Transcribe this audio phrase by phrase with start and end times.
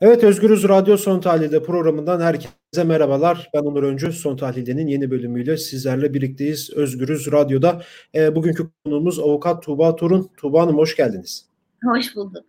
[0.00, 3.50] Evet Özgürüz Radyo Son Tahlil'de programından herkese merhabalar.
[3.54, 4.12] Ben Onur Öncü.
[4.12, 6.70] Son Tahlil'de'nin yeni bölümüyle sizlerle birlikteyiz.
[6.70, 7.82] Özgürüz Radyo'da.
[8.14, 10.30] E, bugünkü konuğumuz avukat Tuğba Turun.
[10.36, 11.46] Tuğba Hanım hoş geldiniz.
[11.84, 12.44] Hoş bulduk.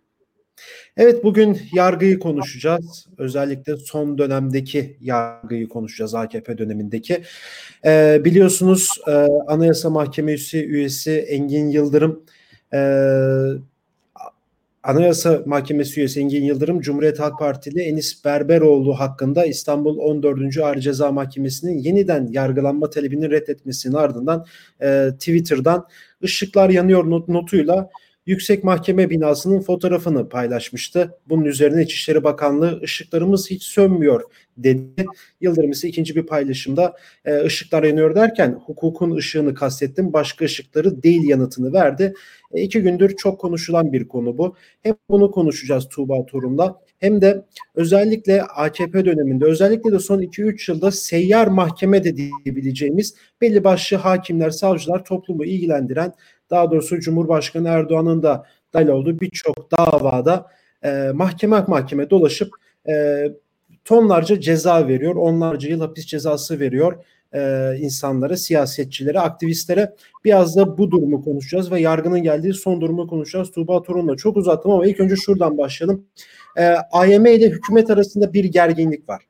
[0.96, 3.06] Evet bugün yargıyı konuşacağız.
[3.18, 7.22] Özellikle son dönemdeki yargıyı konuşacağız AKP dönemindeki.
[7.84, 9.12] E, biliyorsunuz e,
[9.46, 12.24] Anayasa Mahkemesi üyesi Engin Yıldırım
[12.74, 12.78] e,
[14.86, 20.58] Anayasa Mahkemesi üyesi Engin Yıldırım, Cumhuriyet Halk Partili Enis Berberoğlu hakkında İstanbul 14.
[20.58, 24.46] Ağır Ceza Mahkemesi'nin yeniden yargılanma talebini reddetmesinin ardından
[24.82, 25.86] e, Twitter'dan
[26.24, 27.90] ışıklar yanıyor not, notuyla
[28.26, 31.18] Yüksek Mahkeme binasının fotoğrafını paylaşmıştı.
[31.28, 34.22] Bunun üzerine İçişleri Bakanlığı ışıklarımız hiç sönmüyor
[34.58, 35.06] dedi.
[35.40, 41.28] Yıldırım ise ikinci bir paylaşımda e, ışıklar yanıyor derken hukukun ışığını kastettim başka ışıkları değil
[41.28, 42.14] yanıtını verdi.
[42.52, 44.56] E, iki gündür çok konuşulan bir konu bu.
[44.82, 50.90] Hem bunu konuşacağız Tuğba Torun'la hem de özellikle AKP döneminde özellikle de son 2-3 yılda
[50.90, 56.12] seyyar mahkeme de diyebileceğimiz belli başlı hakimler, savcılar toplumu ilgilendiren
[56.50, 60.46] daha doğrusu Cumhurbaşkanı Erdoğan'ın da dahil olduğu birçok davada
[60.84, 62.50] e, mahkeme mahkeme dolaşıp
[62.88, 63.26] e,
[63.84, 65.14] tonlarca ceza veriyor.
[65.14, 69.94] Onlarca yıl hapis cezası veriyor e, insanlara, siyasetçilere, aktivistlere.
[70.24, 73.50] Biraz da bu durumu konuşacağız ve yargının geldiği son durumu konuşacağız.
[73.50, 76.06] Tuğba Torun'la çok uzattım ama ilk önce şuradan başlayalım.
[76.56, 79.26] E, AYM ile hükümet arasında bir gerginlik var.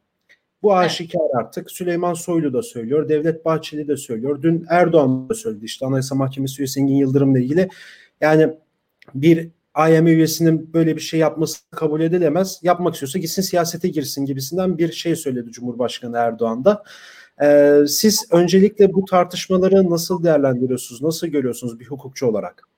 [0.63, 1.71] Bu aşikar artık.
[1.71, 3.09] Süleyman Soylu da söylüyor.
[3.09, 4.43] Devlet Bahçeli de söylüyor.
[4.43, 7.69] Dün Erdoğan da söyledi işte Anayasa Mahkemesi üyesi Engin Yıldırım'la ilgili.
[8.21, 8.55] Yani
[9.15, 12.61] bir AYM üyesinin böyle bir şey yapması kabul edilemez.
[12.63, 16.83] Yapmak istiyorsa gitsin siyasete girsin gibisinden bir şey söyledi Cumhurbaşkanı Erdoğan da.
[17.43, 21.03] Ee, siz öncelikle bu tartışmaları nasıl değerlendiriyorsunuz?
[21.03, 22.69] Nasıl görüyorsunuz bir hukukçu olarak?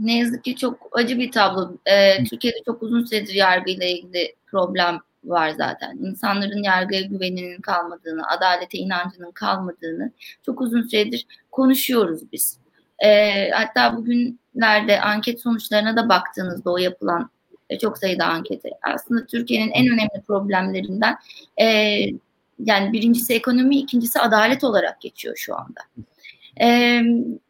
[0.00, 1.76] Ne yazık ki çok acı bir tablo.
[1.86, 5.96] Ee, Türkiye'de çok uzun süredir yargıyla ilgili problem var zaten.
[5.96, 10.12] İnsanların yargıya güveninin kalmadığını, adalete inancının kalmadığını
[10.46, 12.58] çok uzun süredir konuşuyoruz biz.
[12.98, 17.30] E, hatta bugünlerde anket sonuçlarına da baktığınızda o yapılan
[17.70, 21.16] e, çok sayıda ankete aslında Türkiye'nin en önemli problemlerinden
[21.60, 21.66] e,
[22.58, 25.80] yani birincisi ekonomi, ikincisi adalet olarak geçiyor şu anda.
[26.60, 27.00] E,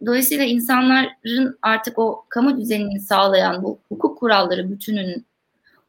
[0.06, 5.26] dolayısıyla insanların artık o kamu düzenini sağlayan bu hukuk kuralları bütününün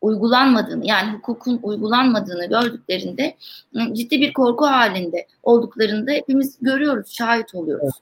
[0.02, 3.36] uygulanmadığını yani hukukun uygulanmadığını gördüklerinde
[3.94, 7.94] ciddi bir korku halinde olduklarında hepimiz görüyoruz, şahit oluyoruz.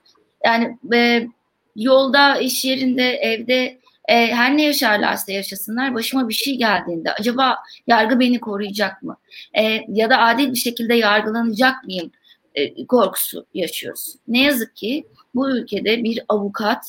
[0.45, 1.27] Yani e,
[1.75, 7.57] yolda, iş yerinde, evde e, her ne yaşarlarsa yaşasınlar başıma bir şey geldiğinde acaba
[7.87, 9.17] yargı beni koruyacak mı?
[9.53, 12.11] E, ya da adil bir şekilde yargılanacak mıyım?
[12.55, 14.15] E, korkusu yaşıyoruz.
[14.27, 16.85] Ne yazık ki bu ülkede bir avukat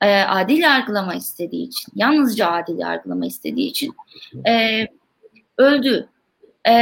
[0.00, 3.92] e, adil yargılama istediği için, yalnızca adil yargılama istediği için
[4.48, 4.86] e,
[5.58, 6.08] öldü.
[6.64, 6.74] E,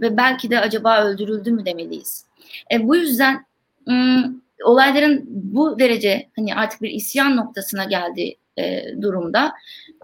[0.00, 2.24] ve belki de acaba öldürüldü mü demeliyiz.
[2.72, 3.44] E, bu yüzden
[3.86, 4.24] m,
[4.64, 9.52] olayların bu derece hani artık bir isyan noktasına geldiği e, durumda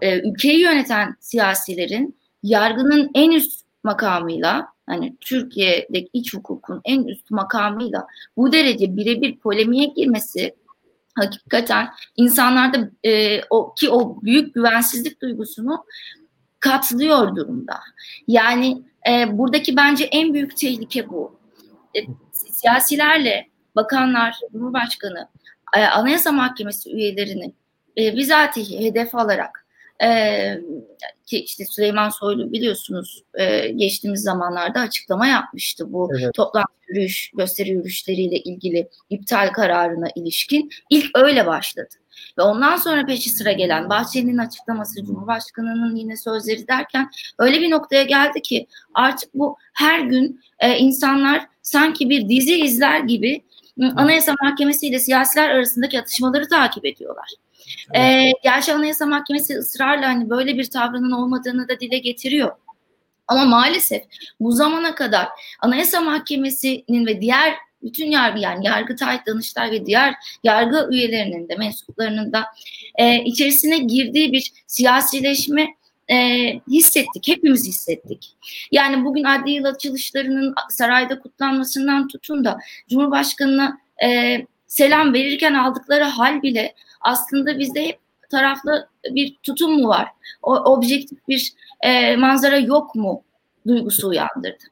[0.01, 8.07] e, ülkeyi yöneten siyasilerin yargının en üst makamıyla hani Türkiye'deki iç hukukun en üst makamıyla
[8.37, 10.55] bu derece birebir polemiğe girmesi
[11.15, 15.85] hakikaten insanlarda e, o ki o büyük güvensizlik duygusunu
[16.59, 17.79] katlıyor durumda.
[18.27, 21.39] Yani e, buradaki bence en büyük tehlike bu.
[21.95, 21.99] E,
[22.31, 25.27] siyasilerle bakanlar, Cumhurbaşkanı,
[25.77, 27.53] e, Anayasa Mahkemesi üyelerini
[27.97, 29.66] e, bizatihi hedef alarak
[30.03, 30.09] e,
[31.25, 36.33] ki işte Süleyman Soylu biliyorsunuz e, geçtiğimiz zamanlarda açıklama yapmıştı bu evet.
[36.33, 40.69] toplantı yürüyüş, gösteri yürüyüşleriyle ilgili iptal kararına ilişkin.
[40.89, 41.89] ilk öyle başladı.
[42.37, 47.09] Ve ondan sonra peşi sıra gelen Bahçeli'nin açıklaması, Cumhurbaşkanı'nın yine sözleri derken
[47.39, 52.99] öyle bir noktaya geldi ki artık bu her gün e, insanlar sanki bir dizi izler
[52.99, 53.41] gibi
[53.95, 57.27] Anayasa Mahkemesi ile siyasiler arasındaki atışmaları takip ediyorlar.
[57.93, 58.05] Evet.
[58.05, 62.51] Ee, gerçi Anayasa Mahkemesi ısrarla hani böyle bir tavrının olmadığını da dile getiriyor.
[63.27, 64.03] Ama maalesef
[64.39, 65.27] bu zamana kadar
[65.61, 67.53] Anayasa Mahkemesi'nin ve diğer
[67.83, 70.13] bütün yargı yani Yargıtay, Danıştay ve diğer
[70.43, 72.45] yargı üyelerinin de mensuplarının da
[72.95, 75.67] e, içerisine girdiği bir siyasileşme
[76.11, 76.15] e,
[76.67, 77.27] hissettik.
[77.27, 78.35] Hepimiz hissettik.
[78.71, 82.59] Yani bugün adli yıl açılışlarının sarayda kutlanmasından tutun da
[82.89, 84.37] Cumhurbaşkanı'na e,
[84.67, 87.99] selam verirken aldıkları hal bile aslında bizde hep
[88.29, 90.07] taraflı bir tutum mu var?
[90.41, 93.23] O, objektif bir e, manzara yok mu
[93.67, 94.63] duygusu uyandırdı.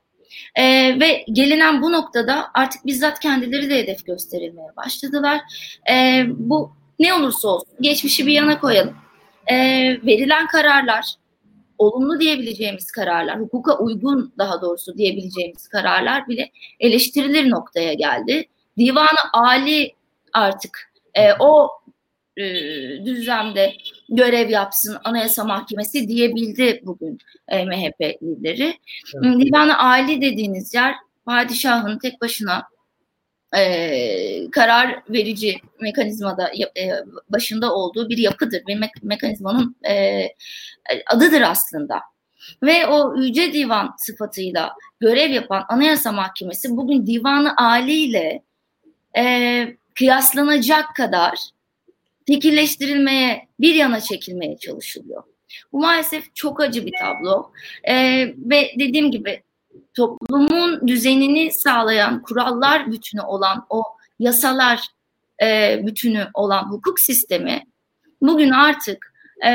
[0.55, 0.63] E,
[0.99, 5.41] ve gelinen bu noktada artık bizzat kendileri de hedef gösterilmeye başladılar.
[5.91, 8.95] E, bu ne olursa olsun geçmişi bir yana koyalım.
[9.47, 9.55] E,
[10.05, 11.15] verilen kararlar
[11.77, 18.47] olumlu diyebileceğimiz kararlar, hukuka uygun daha doğrusu diyebileceğimiz kararlar bile eleştirilir noktaya geldi.
[18.77, 19.93] Divanı Ali
[20.33, 21.69] artık e, o
[22.37, 22.43] e,
[23.05, 23.73] düzlemde
[24.09, 27.17] görev yapsın Anayasa Mahkemesi diyebildi bugün
[27.47, 28.79] e, MHP lideri.
[29.15, 29.39] Evet.
[29.39, 30.95] Divanı Ali dediğiniz yer
[31.25, 32.63] padişahın tek başına
[33.57, 36.91] e, karar verici mekanizmada e,
[37.29, 38.63] başında olduğu bir yapıdır.
[38.67, 40.27] Bir me- mekanizmanın e,
[41.07, 42.01] adıdır aslında.
[42.63, 48.43] Ve o Yüce Divan sıfatıyla görev yapan Anayasa Mahkemesi bugün Divanı Ali ile
[49.17, 51.39] e, kıyaslanacak kadar
[52.25, 55.23] tekilleştirilmeye, bir yana çekilmeye çalışılıyor.
[55.73, 57.51] Bu maalesef çok acı bir tablo.
[57.83, 57.95] E,
[58.37, 59.43] ve dediğim gibi
[59.93, 63.83] toplumun düzenini sağlayan kurallar bütünü olan o
[64.19, 64.87] yasalar
[65.43, 67.63] e, bütünü olan hukuk sistemi
[68.21, 69.13] bugün artık
[69.45, 69.49] e,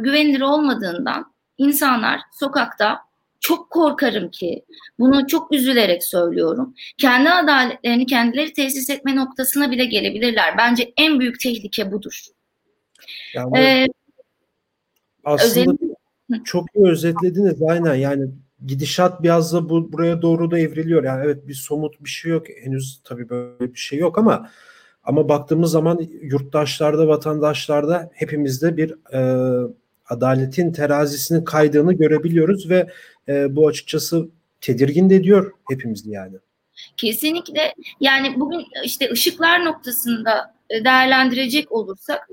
[0.00, 3.09] güvenilir olmadığından insanlar sokakta
[3.40, 4.64] çok korkarım ki
[4.98, 6.74] bunu çok üzülerek söylüyorum.
[6.98, 10.58] Kendi adaletlerini kendileri tesis etme noktasına bile gelebilirler.
[10.58, 12.24] Bence en büyük tehlike budur.
[13.34, 13.86] Yani ee,
[15.24, 16.44] aslında özellikle...
[16.44, 18.26] çok iyi özetlediniz aynen yani
[18.66, 21.04] gidişat biraz da bu buraya doğru da evriliyor.
[21.04, 22.46] Yani evet bir somut bir şey yok.
[22.64, 24.50] Henüz tabii böyle bir şey yok ama
[25.04, 29.20] ama baktığımız zaman yurttaşlarda, vatandaşlarda hepimizde bir e,
[30.08, 32.90] adaletin terazisinin kaydığını görebiliyoruz ve
[33.28, 34.28] e, bu açıkçası
[34.60, 36.36] tedirgin de ediyor hepimizi yani.
[36.96, 37.74] Kesinlikle.
[38.00, 42.28] Yani bugün işte ışıklar noktasında değerlendirecek olursak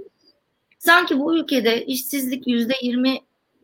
[0.79, 3.19] sanki bu ülkede işsizlik yüzde yirmi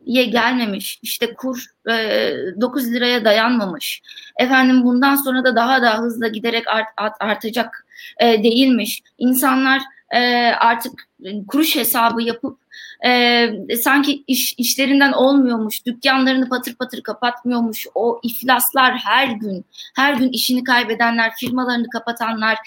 [0.06, 0.98] ye gelmemiş.
[1.02, 4.02] İşte kur e, 9 liraya dayanmamış.
[4.40, 7.86] Efendim bundan sonra da daha da hızla giderek art, art, artacak
[8.20, 9.02] e, değilmiş.
[9.18, 9.82] İnsanlar
[10.14, 10.20] e,
[10.58, 11.08] artık
[11.48, 12.58] kuruş hesabı yapıp
[13.06, 17.86] e, sanki iş işlerinden olmuyormuş, dükkanlarını patır patır kapatmıyormuş.
[17.94, 19.64] O iflaslar her gün,
[19.96, 22.58] her gün işini kaybedenler, firmalarını kapatanlar,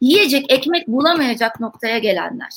[0.00, 2.50] yiyecek ekmek bulamayacak noktaya gelenler.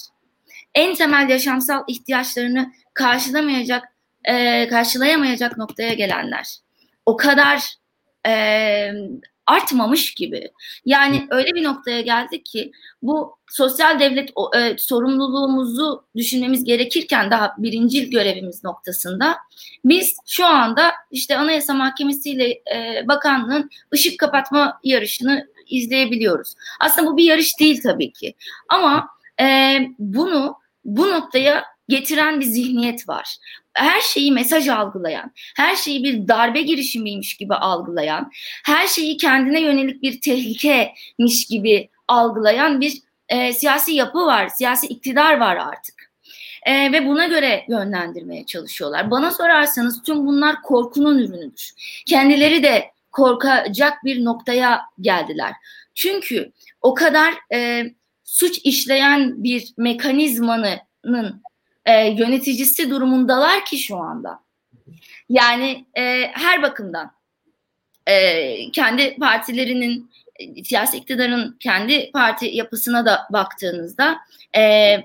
[0.75, 6.57] En temel yaşamsal ihtiyaçlarını karşılamayacak e, karşılayamayacak noktaya gelenler.
[7.05, 7.75] O kadar
[8.27, 8.91] e,
[9.47, 10.51] artmamış gibi.
[10.85, 12.71] Yani öyle bir noktaya geldik ki
[13.01, 19.37] bu sosyal devlet e, sorumluluğumuzu düşünmemiz gerekirken daha birincil görevimiz noktasında
[19.85, 26.53] biz şu anda işte Anayasa Mahkemesi ile e, bakanlığın ışık kapatma yarışını izleyebiliyoruz.
[26.79, 28.33] Aslında bu bir yarış değil tabii ki.
[28.69, 29.07] Ama
[29.41, 30.55] e, bunu
[30.85, 33.37] bu noktaya getiren bir zihniyet var.
[33.75, 38.31] Her şeyi mesaj algılayan, her şeyi bir darbe girişimiymiş gibi algılayan,
[38.65, 45.37] her şeyi kendine yönelik bir tehlikemiş gibi algılayan bir e, siyasi yapı var, siyasi iktidar
[45.39, 46.11] var artık.
[46.65, 49.11] E, ve buna göre yönlendirmeye çalışıyorlar.
[49.11, 51.71] Bana sorarsanız tüm bunlar korkunun ürünüdür.
[52.05, 55.53] Kendileri de korkacak bir noktaya geldiler.
[55.95, 56.51] Çünkü
[56.81, 57.85] o kadar e,
[58.23, 61.41] suç işleyen bir mekanizmanın
[61.85, 64.39] e, yöneticisi durumundalar ki şu anda.
[65.29, 67.11] Yani e, her bakımdan
[68.07, 74.17] e, kendi partilerinin e, siyasi iktidarın kendi parti yapısına da baktığınızda
[74.57, 74.95] e,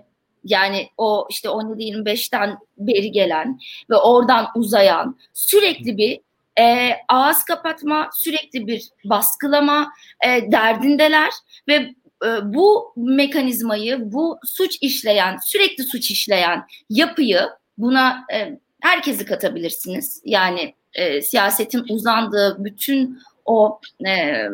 [0.44, 3.59] yani o işte 17-25'ten beri gelen
[3.91, 6.21] ve oradan uzayan sürekli bir
[6.61, 9.93] e, ağız kapatma, sürekli bir baskılama
[10.26, 11.31] e, derdindeler
[11.69, 11.95] ve
[12.43, 17.41] bu mekanizmayı, bu suç işleyen, sürekli suç işleyen yapıyı
[17.79, 20.23] buna e, herkesi katabilirsiniz.
[20.25, 24.45] Yani e, siyasetin uzandığı bütün o e,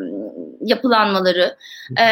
[0.61, 1.57] yapılanmaları,
[1.99, 2.05] e,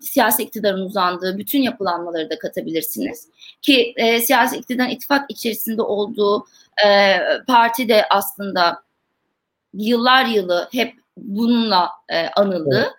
[0.00, 3.28] siyasi iktidarın uzandığı bütün yapılanmaları da katabilirsiniz.
[3.62, 6.46] Ki e, siyasi iktidarın ittifak içerisinde olduğu
[6.86, 8.82] e, parti de aslında
[9.74, 12.94] yıllar yılı hep bununla e, anıldı.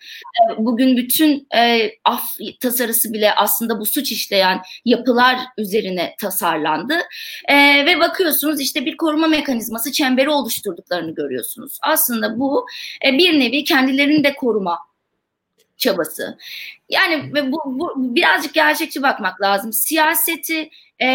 [0.47, 0.59] Evet.
[0.59, 2.23] E, bugün bütün e, af
[2.59, 6.93] tasarısı bile aslında bu suç işleyen yapılar üzerine tasarlandı.
[7.49, 11.77] E, ve bakıyorsunuz işte bir koruma mekanizması çemberi oluşturduklarını görüyorsunuz.
[11.81, 12.65] Aslında bu
[13.05, 14.79] e, bir nevi kendilerini de koruma
[15.77, 16.37] çabası.
[16.89, 19.73] Yani ve bu, bu birazcık gerçekçi bakmak lazım.
[19.73, 20.69] Siyaseti,
[21.01, 21.07] e,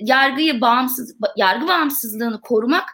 [0.00, 2.84] yargıyı bağımsız, yargı bağımsızlığını korumak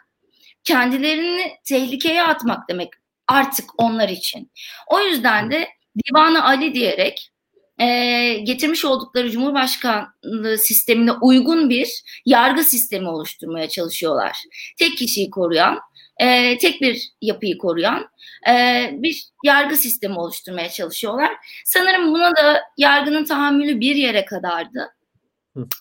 [0.63, 2.89] kendilerini tehlikeye atmak demek
[3.29, 4.51] artık onlar için.
[4.87, 5.67] O yüzden de
[6.05, 7.31] Divanı Ali diyerek
[7.79, 14.37] e, getirmiş oldukları Cumhurbaşkanlığı sistemine uygun bir yargı sistemi oluşturmaya çalışıyorlar.
[14.79, 15.79] Tek kişiyi koruyan,
[16.17, 18.09] e, tek bir yapıyı koruyan
[18.49, 21.31] e, bir yargı sistemi oluşturmaya çalışıyorlar.
[21.65, 24.95] Sanırım buna da yargının tahammülü bir yere kadardı.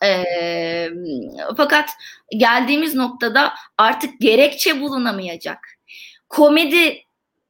[0.05, 0.25] E,
[1.57, 1.91] fakat
[2.37, 5.59] geldiğimiz noktada artık gerekçe bulunamayacak.
[6.29, 7.03] Komedi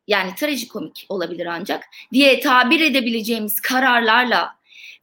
[0.08, 4.54] yani trajikomik olabilir ancak diye tabir edebileceğimiz kararlarla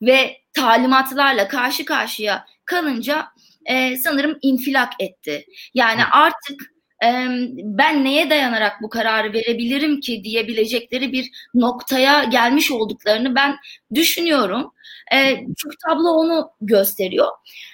[0.02, 3.28] ve talimatlarla karşı karşıya kalınca
[3.66, 5.46] e, sanırım infilak etti.
[5.74, 6.62] Yani artık
[7.04, 7.10] e,
[7.64, 13.58] ben neye dayanarak bu kararı verebilirim ki diyebilecekleri bir noktaya gelmiş olduklarını ben
[13.94, 14.72] düşünüyorum.
[15.14, 17.28] E, çünkü tablo onu gösteriyor.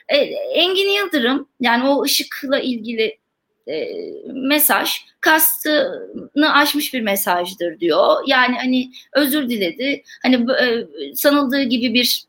[0.10, 0.16] E,
[0.54, 3.21] Engin Yıldırım yani o ışıkla ilgili
[3.68, 3.88] e,
[4.34, 4.92] mesaj
[5.22, 8.24] kastını aşmış bir mesajdır diyor.
[8.28, 10.04] Yani hani özür diledi.
[10.24, 12.26] Hani e, sanıldığı gibi bir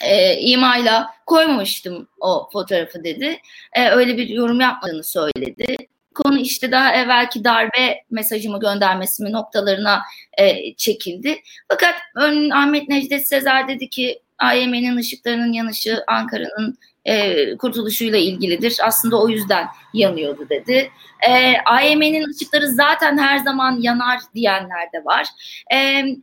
[0.00, 3.38] e, imayla koymamıştım o fotoğrafı dedi.
[3.72, 5.76] E, öyle bir yorum yapmadığını söyledi.
[6.14, 10.02] Konu işte daha evvelki darbe mesajımı göndermesimi noktalarına
[10.38, 11.36] e, çekildi.
[11.68, 18.78] Fakat ön Ahmet Necdet Sezer dedi ki AYM'nin ışıklarının yanışı Ankara'nın e, kurtuluşuyla ilgilidir.
[18.84, 20.90] Aslında o yüzden yanıyordu dedi.
[21.28, 25.26] E, AYM'nin ışıkları zaten her zaman yanar diyenler de var.
[25.72, 25.76] E,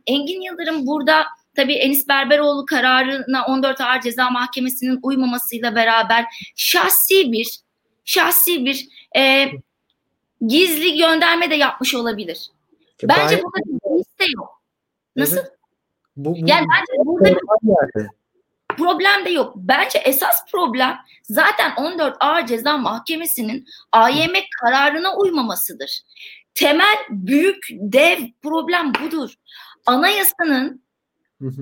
[0.06, 1.26] Engin Yıldırım burada
[1.56, 6.24] Tabii Enis Berberoğlu kararına 14 Ağır Ceza Mahkemesi'nin uymamasıyla beraber
[6.56, 7.60] şahsi bir
[8.04, 9.50] şahsi bir e,
[10.46, 12.50] gizli gönderme de yapmış olabilir.
[12.98, 14.62] Ki bence burada bir liste yok.
[15.16, 15.36] Nasıl?
[15.36, 15.52] Evet.
[16.16, 18.08] Bu, bu, yani bence burada yani.
[18.76, 19.52] Problem de yok.
[19.56, 26.02] Bence esas problem zaten 14 Ağır Ceza Mahkemesi'nin AYM kararına uymamasıdır.
[26.54, 29.34] Temel büyük dev problem budur.
[29.86, 30.82] Anayasanın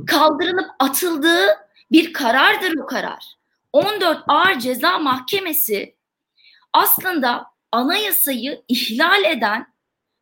[0.07, 1.47] kaldırılıp atıldığı
[1.93, 3.37] bir karardır bu karar.
[3.73, 5.97] 14 Ağır Ceza Mahkemesi
[6.73, 9.75] aslında anayasayı ihlal eden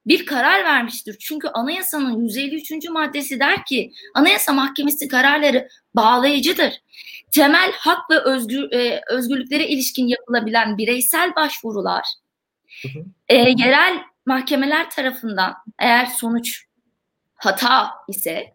[0.07, 1.17] bir karar vermiştir.
[1.21, 2.89] Çünkü anayasanın 153.
[2.91, 6.73] maddesi der ki Anayasa Mahkemesi kararları bağlayıcıdır.
[7.31, 12.05] Temel hak ve özgür, e, özgürlüklere ilişkin yapılabilen bireysel başvurular
[13.29, 16.65] E, yerel mahkemeler tarafından eğer sonuç
[17.35, 18.53] hata ise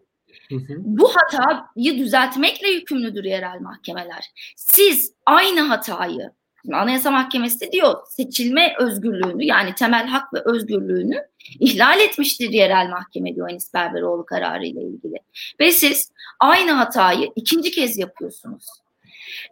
[0.70, 4.30] bu hatayı düzeltmekle yükümlüdür yerel mahkemeler.
[4.56, 6.30] Siz aynı hatayı
[6.76, 11.26] Anayasa Mahkemesi de diyor seçilme özgürlüğünü yani temel hak ve özgürlüğünü
[11.60, 15.16] ihlal etmiştir yerel mahkeme diyor Enis Berberoğlu kararı ile ilgili.
[15.60, 18.66] Ve siz aynı hatayı ikinci kez yapıyorsunuz.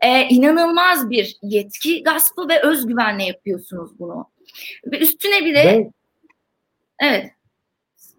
[0.03, 4.31] Ee, inanılmaz bir yetki gaspı ve özgüvenle yapıyorsunuz bunu.
[4.87, 5.93] Ve üstüne bir de ben,
[7.01, 7.36] evet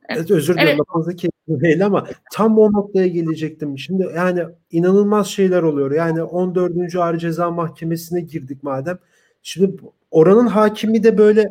[0.10, 0.80] Evet, özür dilerim evet.
[0.80, 3.78] lafınızı kestim ama tam o noktaya gelecektim.
[3.78, 5.92] Şimdi yani inanılmaz şeyler oluyor.
[5.92, 6.96] Yani 14.
[6.96, 9.00] Ağır Ceza Mahkemesi'ne girdik madem.
[9.44, 9.78] Şimdi
[10.12, 11.50] oranın hakimi de böyle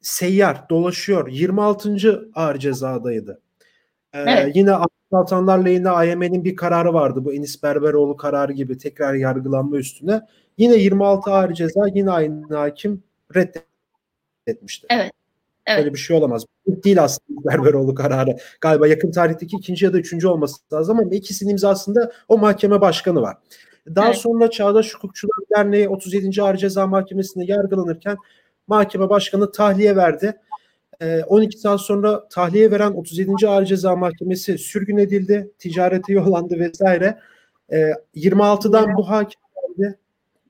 [0.00, 1.28] seyyar dolaşıyor.
[1.28, 2.28] 26.
[2.34, 3.40] Ağır Ceza'daydı.
[4.12, 4.56] Ee, evet.
[4.56, 4.72] Yine
[5.12, 7.24] Altanlar lehine AYM'nin bir kararı vardı.
[7.24, 10.20] Bu Enis Berberoğlu kararı gibi tekrar yargılanma üstüne.
[10.58, 13.02] Yine 26 ağır ceza yine aynı hakim
[13.34, 14.86] reddetmişti.
[14.90, 15.12] Evet.
[15.68, 15.78] Evet.
[15.78, 16.44] Böyle bir şey olamaz.
[16.66, 18.36] Değil aslında Berberoğlu kararı.
[18.60, 23.22] Galiba yakın tarihteki ikinci ya da üçüncü olması lazım ama ikisinin imzasında o mahkeme başkanı
[23.22, 23.36] var.
[23.94, 24.16] Daha evet.
[24.16, 26.42] sonra Çağdaş Hukukçular Derneği 37.
[26.42, 28.16] Ağır Ceza Mahkemesi'nde yargılanırken
[28.66, 30.36] mahkeme başkanı tahliye verdi.
[31.26, 33.48] 12 ee, saat sonra tahliye veren 37.
[33.48, 35.50] Ağır Ceza Mahkemesi sürgün edildi.
[35.58, 37.18] Ticarete yollandı vesaire.
[38.14, 39.40] 26'dan ee, bu hakim
[39.78, 39.98] geldi.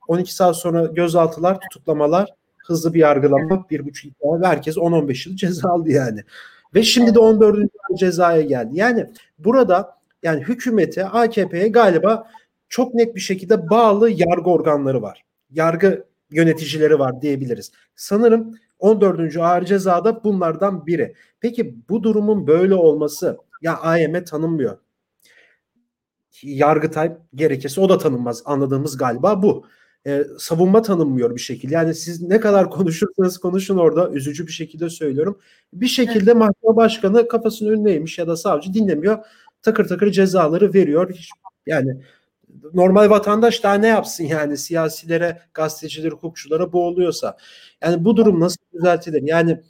[0.09, 2.38] 12 saat sonra gözaltılar, tutuklamalar
[2.69, 6.21] hızlı bir yargılama bir buçuk yıl herkes 10-15 yıl ceza aldı yani.
[6.75, 7.71] Ve şimdi de 14.
[7.99, 8.71] cezaya geldi.
[8.73, 9.07] Yani
[9.39, 12.31] burada yani hükümete AKP'ye galiba
[12.69, 15.25] çok net bir şekilde bağlı yargı organları var.
[15.51, 17.73] Yargı yöneticileri var diyebiliriz.
[17.97, 19.37] Sanırım 14.
[19.37, 21.15] ağır cezada bunlardan biri.
[21.41, 24.79] Peki bu durumun böyle olması ya AYM tanınmıyor.
[26.43, 28.43] Yargıtay gerekirse o da tanınmaz.
[28.45, 29.67] Anladığımız galiba bu
[30.09, 31.75] e, savunma tanınmıyor bir şekilde.
[31.75, 35.39] Yani siz ne kadar konuşursanız konuşun orada üzücü bir şekilde söylüyorum.
[35.73, 36.37] Bir şekilde evet.
[36.37, 39.19] mahkeme başkanı kafasının önündeymiş ya da savcı dinlemiyor.
[39.63, 41.11] Takır takır cezaları veriyor.
[41.15, 41.31] Hiç,
[41.67, 41.97] yani
[42.75, 47.37] normal vatandaş daha ne yapsın yani siyasilere, gazetecilere, hukukçulara boğuluyorsa.
[47.83, 49.23] Yani bu durum nasıl düzeltilir?
[49.23, 49.61] Yani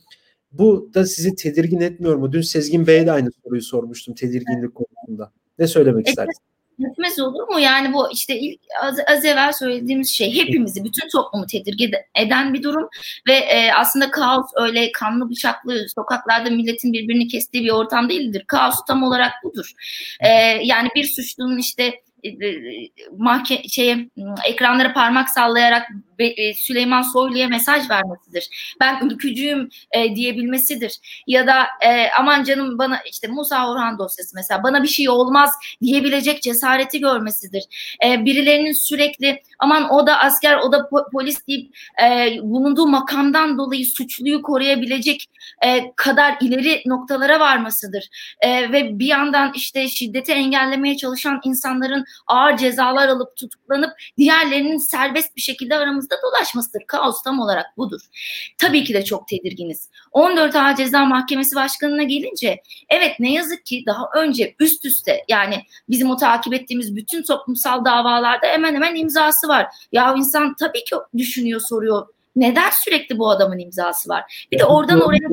[0.52, 2.32] bu da sizi tedirgin etmiyor mu?
[2.32, 5.32] Dün Sezgin Bey'e de aynı soruyu sormuştum tedirginlik konusunda.
[5.58, 6.08] Ne söylemek evet.
[6.08, 6.57] istersiniz?
[6.86, 7.60] Etmez olur mu?
[7.60, 12.62] Yani bu işte ilk, az, az evvel söylediğimiz şey hepimizi, bütün toplumu tedirgin eden bir
[12.62, 12.88] durum
[13.28, 18.44] ve e, aslında kaos öyle kanlı bıçaklı sokaklarda milletin birbirini kestiği bir ortam değildir.
[18.46, 19.72] Kaos tam olarak budur.
[20.20, 20.28] E,
[20.62, 21.94] yani bir suçlunun işte
[23.18, 24.10] mahke şeye
[24.46, 28.74] ekranlara parmak sallayarak e, Süleyman Soylu'ya mesaj vermesidir.
[28.80, 30.98] Ben ülkücüyüm e, diyebilmesidir.
[31.26, 35.54] Ya da e, aman canım bana işte Musa Orhan dosyası mesela bana bir şey olmaz
[35.82, 37.64] diyebilecek cesareti görmesidir.
[38.04, 43.58] E, birilerinin sürekli aman o da asker o da po- polis deyip e, bulunduğu makamdan
[43.58, 45.24] dolayı suçluyu koruyabilecek
[45.64, 48.08] e, kadar ileri noktalara varmasıdır.
[48.40, 55.36] E, ve bir yandan işte şiddeti engellemeye çalışan insanların ağır cezalar alıp tutuklanıp diğerlerinin serbest
[55.36, 56.82] bir şekilde aramızda dolaşmasıdır.
[56.86, 58.00] Kaos tam olarak budur.
[58.58, 59.90] Tabii ki de çok tedirginiz.
[60.12, 65.62] 14 Ağır Ceza Mahkemesi Başkanı'na gelince evet ne yazık ki daha önce üst üste yani
[65.88, 69.66] bizim o takip ettiğimiz bütün toplumsal davalarda hemen hemen imzası var.
[69.92, 72.06] Ya insan tabii ki düşünüyor soruyor.
[72.36, 74.46] Neden sürekli bu adamın imzası var?
[74.52, 75.28] Bir de oradan oraya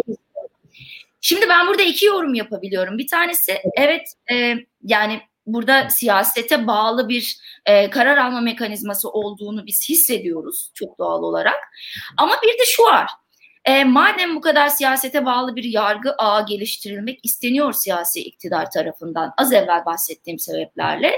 [1.22, 2.98] Şimdi ben burada iki yorum yapabiliyorum.
[2.98, 9.90] Bir tanesi evet e, yani burada siyasete bağlı bir e, karar alma mekanizması olduğunu biz
[9.90, 11.60] hissediyoruz çok doğal olarak.
[12.18, 13.10] Ama bir de şu var.
[13.66, 19.54] E, madem bu kadar siyasete bağlı bir yargı ağı geliştirilmek isteniyor siyasi iktidar tarafından az
[19.54, 21.12] evvel bahsettiğim sebeplerle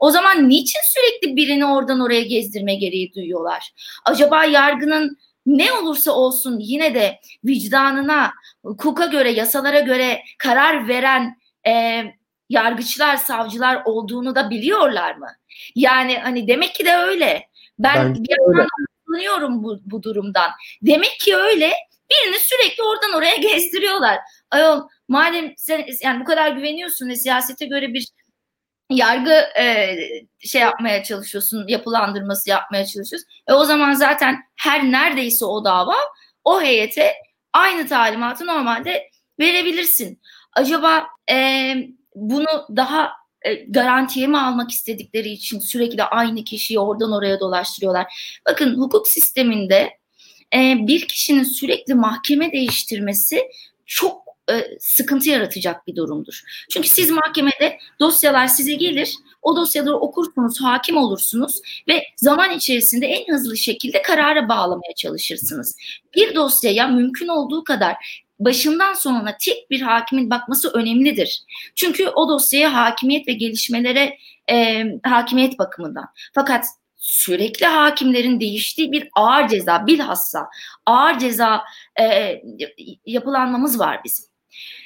[0.00, 3.72] o zaman niçin sürekli birini oradan oraya gezdirme gereği duyuyorlar?
[4.04, 8.32] Acaba yargının ne olursa olsun yine de vicdanına,
[8.64, 12.02] hukuka göre, yasalara göre karar veren e,
[12.48, 15.28] yargıçlar, savcılar olduğunu da biliyorlar mı?
[15.74, 17.48] Yani hani demek ki de öyle.
[17.78, 18.68] Ben Bence bir yandan
[19.64, 20.50] bu, bu durumdan.
[20.82, 21.72] Demek ki öyle.
[22.10, 24.18] Birini sürekli oradan oraya gezdiriyorlar.
[24.50, 28.08] Ayol madem sen yani bu kadar güveniyorsun ve siyasete göre bir
[28.90, 29.96] yargı e,
[30.38, 33.28] şey yapmaya çalışıyorsun, yapılandırması yapmaya çalışıyorsun.
[33.46, 35.96] E o zaman zaten her neredeyse o dava
[36.44, 37.12] o heyete
[37.52, 39.10] aynı talimatı normalde
[39.40, 40.20] verebilirsin.
[40.52, 41.74] Acaba e,
[42.14, 43.12] bunu daha
[43.42, 48.38] e, garantiye mi almak istedikleri için sürekli aynı kişiyi oradan oraya dolaştırıyorlar.
[48.48, 49.97] Bakın hukuk sisteminde
[50.54, 53.42] e, bir kişinin sürekli mahkeme değiştirmesi
[53.86, 56.42] çok e, sıkıntı yaratacak bir durumdur.
[56.70, 63.34] Çünkü siz mahkemede dosyalar size gelir, o dosyaları okursunuz, hakim olursunuz ve zaman içerisinde en
[63.34, 65.76] hızlı şekilde karara bağlamaya çalışırsınız.
[66.14, 67.96] Bir dosyaya mümkün olduğu kadar
[68.38, 71.42] başından sonuna tek bir hakimin bakması önemlidir.
[71.74, 74.18] Çünkü o dosyaya hakimiyet ve gelişmelere
[74.50, 76.06] e, hakimiyet bakımından.
[76.34, 76.64] Fakat
[77.08, 80.48] sürekli hakimlerin değiştiği bir ağır ceza bilhassa
[80.86, 81.64] ağır ceza
[82.00, 82.36] e,
[83.06, 84.24] yapılanmamız var bizim.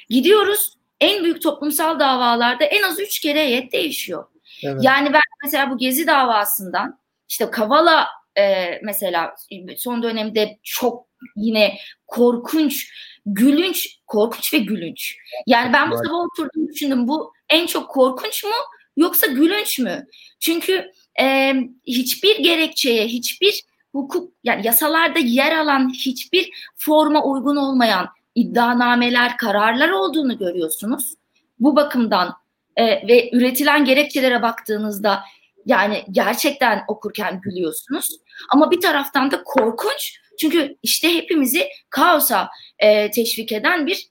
[0.08, 4.24] Gidiyoruz en büyük toplumsal davalarda en az üç kere heyet değişiyor.
[4.64, 4.80] Evet.
[4.82, 8.08] Yani ben mesela bu Gezi davasından işte Kavala
[8.38, 9.34] e, mesela
[9.76, 11.06] son dönemde çok
[11.36, 12.92] yine korkunç,
[13.26, 15.16] gülünç, korkunç ve gülünç.
[15.46, 18.50] Yani ben bu sabah oturdum düşündüm bu en çok korkunç mu
[18.96, 20.06] yoksa gülünç mü?
[20.40, 21.54] Çünkü e,
[21.86, 30.38] hiçbir gerekçeye, hiçbir hukuk yani yasalarda yer alan hiçbir forma uygun olmayan iddianameler, kararlar olduğunu
[30.38, 31.14] görüyorsunuz.
[31.60, 32.34] Bu bakımdan
[32.76, 35.20] e, ve üretilen gerekçelere baktığınızda
[35.66, 38.08] yani gerçekten okurken gülüyorsunuz.
[38.50, 44.08] Ama bir taraftan da korkunç çünkü işte hepimizi kaosa e, teşvik eden bir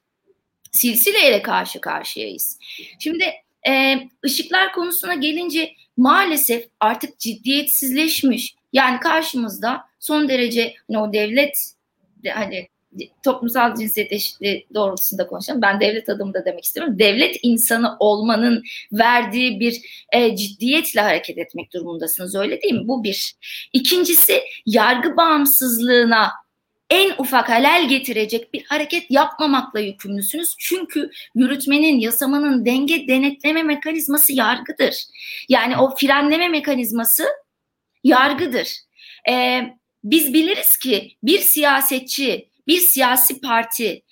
[0.72, 2.60] silsileyle karşı karşıyayız.
[3.00, 3.26] Şimdi
[3.68, 8.56] e, ışıklar konusuna gelince maalesef artık ciddiyetsizleşmiş.
[8.74, 11.56] Yani karşımızda son derece hani o devlet
[12.34, 12.68] hani
[13.24, 15.62] toplumsal cinsiyet eşitliği doğrultusunda konuşalım.
[15.62, 17.00] Ben devlet adımı da demek istiyorum.
[17.00, 19.82] Devlet insanı olmanın verdiği bir
[20.14, 22.88] e, ciddiyetle hareket etmek durumundasınız öyle değil mi?
[22.88, 23.36] Bu bir.
[23.74, 26.32] İkincisi yargı bağımsızlığına
[26.92, 30.56] en ufak halel getirecek bir hareket yapmamakla yükümlüsünüz.
[30.60, 34.96] Çünkü yürütmenin, yasamanın denge denetleme mekanizması yargıdır.
[35.50, 37.28] Yani o frenleme mekanizması
[38.04, 38.68] yargıdır.
[39.30, 39.62] Ee,
[40.04, 44.04] biz biliriz ki bir siyasetçi bir siyasi parti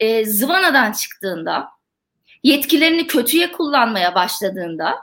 [0.00, 1.68] e, zıvanadan çıktığında,
[2.42, 4.94] yetkilerini kötüye kullanmaya başladığında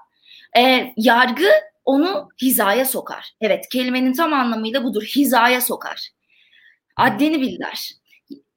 [0.58, 1.50] e, yargı
[1.86, 3.34] onu hizaya sokar.
[3.42, 5.04] Evet kelimenin tam anlamıyla budur.
[5.04, 6.10] Hizaya sokar.
[6.98, 7.92] Addini bil der.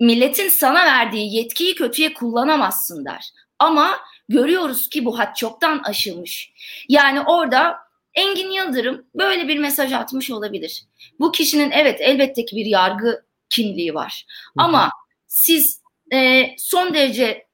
[0.01, 3.33] Milletin sana verdiği yetkiyi kötüye kullanamazsın der.
[3.59, 6.53] Ama görüyoruz ki bu hat çoktan aşılmış.
[6.89, 7.77] Yani orada
[8.15, 10.85] Engin Yıldırım böyle bir mesaj atmış olabilir.
[11.21, 14.27] Bu kişinin evet elbette ki bir yargı kimliği var.
[14.57, 14.91] Ama
[15.27, 15.81] siz
[16.13, 17.47] e, son derece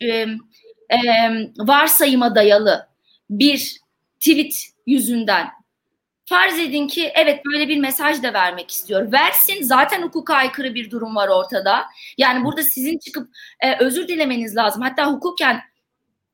[0.00, 0.28] e, e,
[1.58, 2.88] varsayıma dayalı
[3.30, 3.78] bir
[4.20, 4.54] tweet
[4.86, 5.48] yüzünden
[6.26, 9.12] farz edin ki evet böyle bir mesaj da vermek istiyor.
[9.12, 11.86] Versin zaten hukuka aykırı bir durum var ortada.
[12.18, 13.28] Yani burada sizin çıkıp
[13.60, 14.82] e, özür dilemeniz lazım.
[14.82, 15.60] Hatta hukuken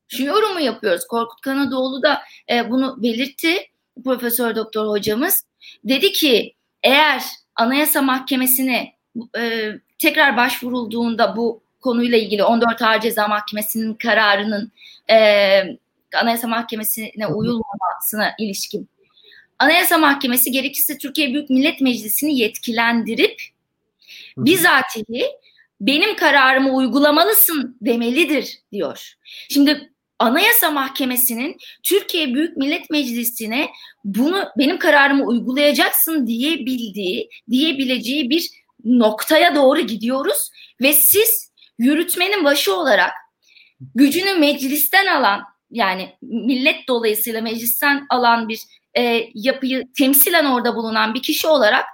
[0.07, 1.07] şu yorumu yapıyoruz.
[1.07, 3.57] Korkut Kanadoğlu da e, bunu belirtti.
[4.03, 5.45] Profesör Doktor hocamız
[5.83, 7.23] dedi ki eğer
[7.55, 8.93] Anayasa Mahkemesi'ne
[9.37, 14.71] e, tekrar başvurulduğunda bu konuyla ilgili 14 Ağır Ceza Mahkemesi'nin kararının
[15.09, 15.17] e,
[16.15, 18.89] Anayasa Mahkemesi'ne uyulmamasına ilişkin
[19.61, 23.41] Anayasa Mahkemesi gerekirse Türkiye Büyük Millet Meclisi'ni yetkilendirip
[24.37, 25.25] bizatihi
[25.81, 29.13] benim kararımı uygulamalısın demelidir diyor.
[29.49, 33.69] Şimdi Anayasa Mahkemesi'nin Türkiye Büyük Millet Meclisi'ne
[34.05, 38.49] bunu benim kararımı uygulayacaksın diyebildiği, diyebileceği bir
[38.85, 40.49] noktaya doğru gidiyoruz
[40.81, 43.11] ve siz yürütmenin başı olarak
[43.95, 48.59] gücünü meclisten alan yani millet dolayısıyla meclisten alan bir
[48.97, 51.85] e, yapıyı temsilen orada bulunan bir kişi olarak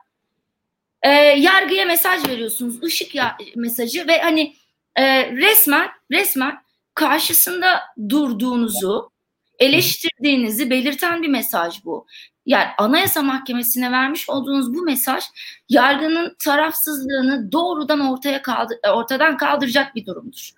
[1.02, 2.84] e, yargıya mesaj veriyorsunuz.
[2.84, 4.56] ışık ya, mesajı ve hani
[4.96, 6.58] e, resmen resmen
[6.94, 9.12] karşısında durduğunuzu,
[9.60, 12.08] eleştirdiğinizi belirten bir mesaj bu.
[12.46, 15.24] Yani Anayasa Mahkemesi'ne vermiş olduğunuz bu mesaj
[15.70, 20.52] yargının tarafsızlığını doğrudan ortaya kaldır, ortadan kaldıracak bir durumdur.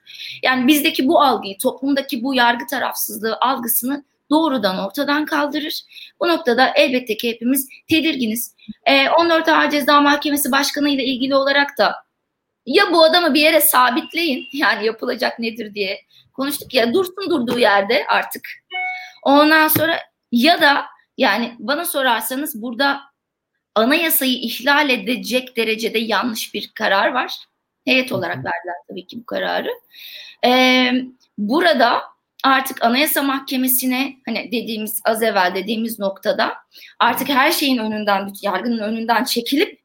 [0.44, 5.82] Yani bizdeki bu algıyı, toplumdaki bu yargı tarafsızlığı algısını doğrudan ortadan kaldırır.
[6.22, 8.56] Bu noktada elbette ki hepimiz tedirginiz.
[8.86, 11.96] E, 14 Ağır Ceza Mahkemesi Başkanı ile ilgili olarak da
[12.66, 16.02] ya bu adamı bir yere sabitleyin yani yapılacak nedir diye
[16.34, 18.48] konuştuk ya dursun durduğu yerde artık.
[19.24, 20.00] Ondan sonra
[20.32, 20.86] ya da
[21.18, 23.02] yani bana sorarsanız burada
[23.76, 27.36] anayasayı ihlal edecek derecede yanlış bir karar var.
[27.86, 29.70] Heyet olarak verdiler tabii ki bu kararı.
[30.46, 30.92] Ee,
[31.38, 32.02] burada
[32.44, 36.54] artık Anayasa Mahkemesi'ne hani dediğimiz az evvel dediğimiz noktada
[37.00, 39.80] artık her şeyin önünden, yargının önünden çekilip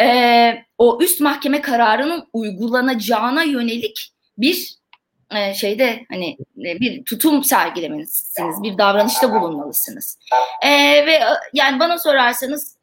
[0.00, 4.76] e, o üst mahkeme kararının uygulanacağına yönelik bir
[5.30, 10.18] e, şeyde hani e, bir tutum sergilemelisiniz, bir davranışta bulunmalısınız.
[10.62, 10.70] E,
[11.06, 12.78] ve e, yani bana sorarsanız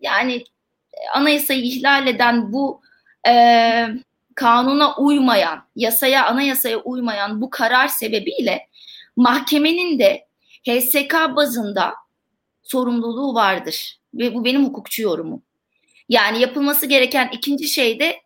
[0.00, 0.44] yani
[1.14, 2.80] anayasayı ihlal eden bu
[3.28, 3.32] e,
[4.34, 8.68] kanuna uymayan, yasaya, anayasaya uymayan bu karar sebebiyle
[9.16, 10.26] mahkemenin de
[10.68, 11.94] HSK bazında
[12.62, 13.98] sorumluluğu vardır.
[14.14, 15.42] Ve bu benim hukukçu yorumum.
[16.08, 18.16] Yani yapılması gereken ikinci şey de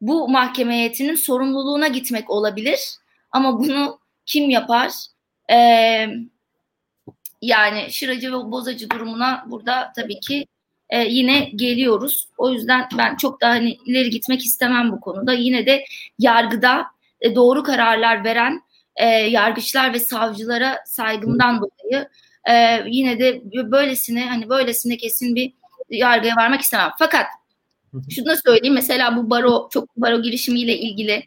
[0.00, 2.80] bu mahkeme heyetinin sorumluluğuna gitmek olabilir.
[3.30, 4.92] Ama bunu kim yapar?
[5.50, 6.06] Ee,
[7.42, 10.46] yani şıracı ve bozacı durumuna burada tabii ki
[10.90, 12.28] e, yine geliyoruz.
[12.38, 15.32] O yüzden ben çok daha hani ileri gitmek istemem bu konuda.
[15.32, 15.84] Yine de
[16.18, 16.86] yargıda
[17.20, 18.60] e, doğru kararlar veren
[18.96, 22.08] e, yargıçlar ve savcılara saygımdan dolayı
[22.50, 25.52] e, yine de böylesine hani böylesine kesin bir
[25.90, 26.90] yargıya varmak istemem.
[26.98, 27.26] Fakat
[28.10, 31.26] şunu da söyleyeyim mesela bu baro çok baro girişimiyle ilgili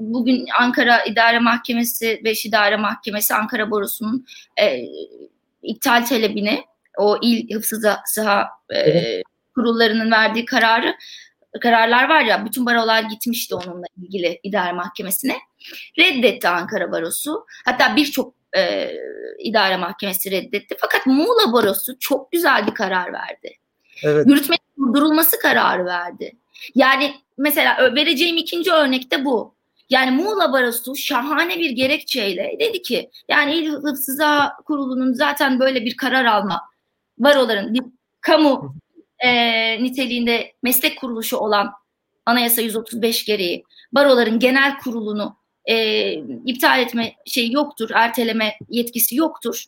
[0.00, 4.26] bugün Ankara İdare Mahkemesi, Beş İdare Mahkemesi Ankara Borusu'nun
[4.60, 4.78] e,
[5.62, 6.64] iptal talebini
[6.98, 9.22] o il hıfzı sıha e,
[9.54, 10.94] kurullarının verdiği kararı
[11.60, 15.36] kararlar var ya bütün barolar gitmişti onunla ilgili idare mahkemesine.
[15.98, 17.46] Reddetti Ankara Barosu.
[17.64, 18.92] Hatta birçok e,
[19.38, 20.76] idare mahkemesi reddetti.
[20.80, 23.56] Fakat Muğla Barosu çok güzel bir karar verdi.
[24.02, 24.26] Evet.
[24.26, 26.32] Yürütmenin durdurulması kararı verdi.
[26.74, 29.54] Yani mesela vereceğim ikinci örnek de bu.
[29.90, 35.96] Yani Muğla Barosu şahane bir gerekçeyle dedi ki yani İl Hıfzıza Kurulu'nun zaten böyle bir
[35.96, 36.60] karar alma
[37.18, 37.82] baroların bir
[38.20, 38.74] kamu
[39.18, 39.30] e,
[39.82, 41.72] niteliğinde meslek kuruluşu olan
[42.26, 46.12] Anayasa 135 gereği baroların genel kurulunu e,
[46.46, 49.64] iptal etme şey yoktur, erteleme yetkisi yoktur.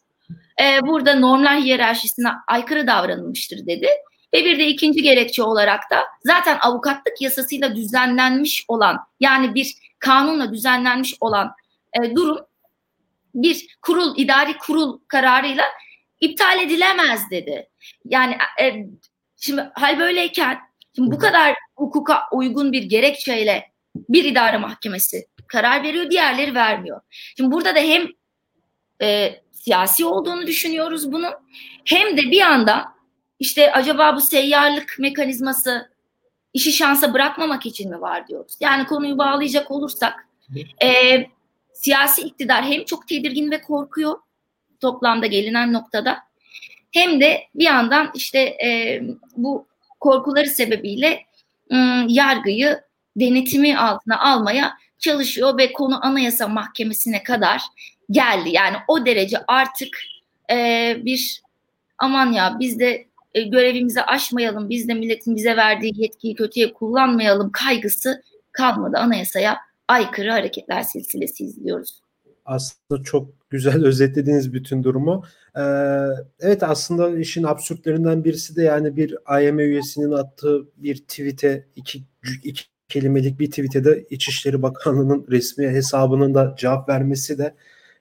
[0.63, 3.89] E, burada normlar hiyerarşisine aykırı davranılmıştır dedi.
[4.35, 10.53] Ve bir de ikinci gerekçe olarak da zaten avukatlık yasasıyla düzenlenmiş olan yani bir kanunla
[10.53, 11.53] düzenlenmiş olan
[12.03, 12.39] e, durum
[13.35, 15.65] bir kurul, idari kurul kararıyla
[16.21, 17.69] iptal edilemez dedi.
[18.05, 18.87] Yani e,
[19.37, 20.59] şimdi hal böyleyken
[20.97, 23.73] şimdi bu kadar hukuka uygun bir gerekçeyle
[24.09, 27.01] bir idare mahkemesi karar veriyor, diğerleri vermiyor.
[27.37, 28.07] Şimdi burada da hem
[29.03, 31.33] e, siyasi olduğunu düşünüyoruz bunun
[31.85, 32.85] hem de bir anda
[33.39, 35.91] işte acaba bu seyyarlık mekanizması
[36.53, 38.57] işi şansa bırakmamak için mi var diyoruz.
[38.61, 40.29] Yani konuyu bağlayacak olursak
[40.83, 40.89] e,
[41.75, 44.19] siyasi iktidar hem çok tedirgin ve korkuyor
[44.87, 46.18] toplamda gelinen noktada
[46.92, 49.03] hem de bir yandan işte e,
[49.37, 49.66] bu
[50.01, 51.22] korkuları sebebiyle
[51.70, 51.77] e,
[52.09, 52.81] yargıyı
[53.16, 57.62] denetimi altına almaya çalışıyor ve konu Anayasa Mahkemesi'ne kadar
[58.11, 58.51] geldi.
[58.53, 59.99] Yani o derece artık
[60.51, 61.42] e, bir
[61.99, 67.51] aman ya biz de e, görevimizi aşmayalım, biz de milletin bize verdiği yetkiyi kötüye kullanmayalım
[67.53, 68.22] kaygısı
[68.53, 68.96] kalmadı.
[68.99, 72.06] Anayasaya aykırı hareketler silsilesi izliyoruz.
[72.47, 75.25] Aslında çok güzel özetlediniz bütün durumu.
[75.57, 75.61] Ee,
[76.41, 79.11] evet aslında işin absürtlerinden birisi de yani bir
[79.43, 82.03] IMF üyesinin attığı bir tweet'e iki,
[82.45, 87.55] iki kelimelik bir tweet'e de İçişleri Bakanlığı'nın resmi hesabının da cevap vermesi de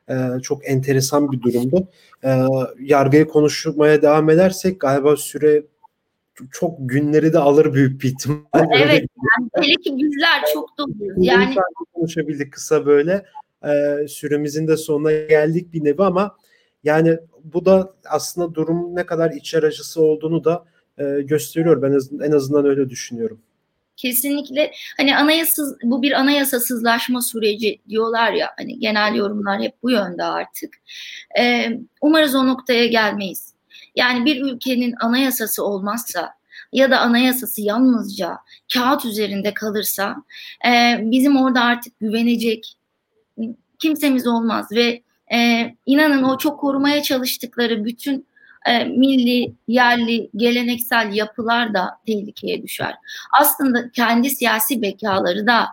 [0.09, 1.87] e, çok enteresan bir durumdu.
[2.23, 2.41] E,
[2.79, 5.63] yargıyı konuşmaya devam edersek galiba süre
[6.51, 8.67] çok günleri de alır büyük bir ihtimal.
[8.71, 9.03] Evet.
[9.33, 11.15] Yani, hele ki bizler çok doluyuz.
[11.17, 11.55] Yani
[11.93, 13.25] konuşabildik kısa böyle.
[13.65, 16.35] E, süremizin de sonuna geldik bir nevi ama
[16.83, 20.65] yani bu da aslında durum ne kadar içer acısı olduğunu da
[20.97, 21.81] e, gösteriyor.
[21.81, 23.41] Ben en azından öyle düşünüyorum.
[23.97, 30.23] Kesinlikle hani anayasız bu bir anayasasızlaşma süreci diyorlar ya hani genel yorumlar hep bu yönde
[30.23, 30.73] artık.
[31.39, 31.69] Ee,
[32.01, 33.53] umarız o noktaya gelmeyiz.
[33.95, 36.29] Yani bir ülkenin anayasası olmazsa
[36.71, 38.37] ya da anayasası yalnızca
[38.73, 40.15] kağıt üzerinde kalırsa
[40.67, 42.75] e, bizim orada artık güvenecek
[43.79, 45.01] kimsemiz olmaz ve
[45.33, 48.27] e, inanın o çok korumaya çalıştıkları bütün
[48.65, 52.95] e, milli, yerli, geleneksel yapılar da tehlikeye düşer.
[53.39, 55.67] Aslında kendi siyasi bekaları da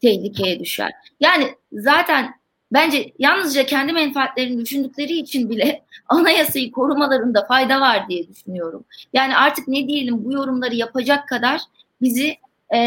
[0.00, 0.92] tehlikeye düşer.
[1.20, 2.34] Yani zaten
[2.72, 8.84] bence yalnızca kendi menfaatlerini düşündükleri için bile anayasayı korumalarında fayda var diye düşünüyorum.
[9.12, 11.60] Yani artık ne diyelim bu yorumları yapacak kadar
[12.02, 12.36] bizi
[12.74, 12.78] e,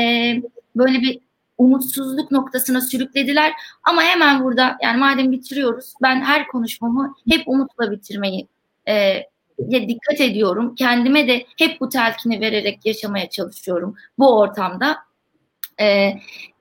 [0.76, 1.20] böyle bir
[1.62, 3.54] umutsuzluk noktasına sürüklediler.
[3.84, 8.48] Ama hemen burada yani madem bitiriyoruz ben her konuşmamı hep umutla bitirmeyi
[8.88, 9.24] e,
[9.72, 10.76] dikkat ediyorum.
[10.76, 14.98] Kendime de hep bu telkini vererek yaşamaya çalışıyorum bu ortamda.
[15.80, 16.14] E,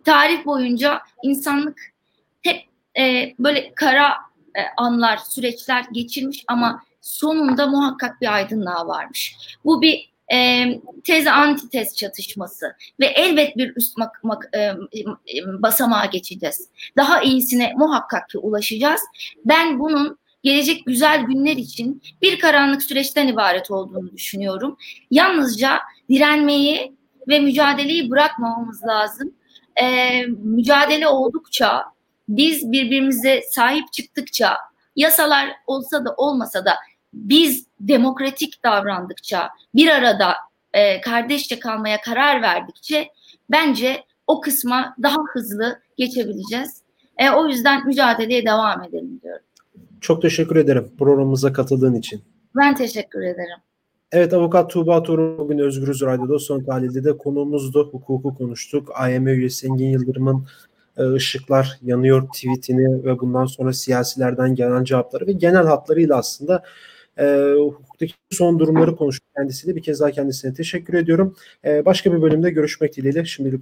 [0.05, 1.79] tarih boyunca insanlık
[2.43, 2.61] hep
[2.99, 4.11] e, böyle kara
[4.55, 9.37] e, anlar, süreçler geçirmiş ama sonunda muhakkak bir aydınlığa varmış.
[9.65, 10.67] Bu bir e,
[11.05, 14.73] tez antitez çatışması ve elbet bir üst mak, mak, e,
[15.63, 16.69] basamağa geçeceğiz.
[16.97, 19.01] Daha iyisine muhakkak ki ulaşacağız.
[19.45, 24.77] Ben bunun gelecek güzel günler için bir karanlık süreçten ibaret olduğunu düşünüyorum.
[25.11, 26.97] Yalnızca direnmeyi
[27.29, 29.35] ve mücadeleyi bırakmamamız lazım.
[29.83, 31.85] Ee, mücadele oldukça,
[32.29, 34.57] biz birbirimize sahip çıktıkça,
[34.97, 36.75] yasalar olsa da olmasa da
[37.13, 40.35] biz demokratik davrandıkça, bir arada
[40.73, 43.09] e, kardeşçe kalmaya karar verdikçe
[43.51, 46.83] bence o kısma daha hızlı geçebileceğiz.
[47.19, 49.45] E, o yüzden mücadeleye devam edelim diyorum.
[50.01, 52.23] Çok teşekkür ederim programımıza katıldığın için.
[52.57, 53.59] Ben teşekkür ederim.
[54.13, 57.89] Evet avukat Tuğba Torun bugün Özgürüz Radyo'da son tahlilde de konuğumuzdu.
[57.93, 58.91] Hukuku konuştuk.
[58.95, 60.47] AYM üyesi Engin Yıldırım'ın
[60.97, 66.63] e, ışıklar yanıyor tweetini ve bundan sonra siyasilerden gelen cevapları ve genel hatlarıyla aslında
[67.21, 69.77] e, hukuktaki son durumları konuştuk kendisiyle.
[69.77, 71.37] Bir kez daha kendisine teşekkür ediyorum.
[71.65, 73.25] E, başka bir bölümde görüşmek dileğiyle.
[73.25, 73.59] Şimdilik